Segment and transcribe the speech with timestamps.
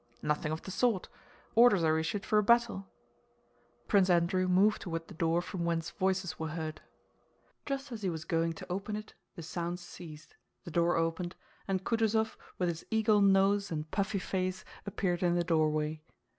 [0.23, 1.09] "Nothing of the sort.
[1.53, 2.87] Orders are issued for a battle."
[3.87, 6.81] Prince Andrew moved toward the door from whence voices were heard.
[7.67, 10.33] Just as he was going to open it the sounds ceased,
[10.63, 11.35] the door opened,
[11.67, 16.01] and Kutúzov with his eagle nose and puffy face appeared in the doorway.